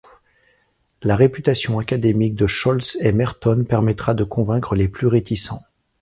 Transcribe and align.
La 1.03 1.15
réputation 1.15 1.77
académique 1.77 2.33
de 2.33 2.47
Scholes 2.47 2.81
et 3.01 3.11
Merton 3.11 3.65
permettra 3.69 4.15
de 4.15 4.23
convaincre 4.23 4.73
les 4.73 4.87
plus 4.87 5.05
réticents. 5.05 5.61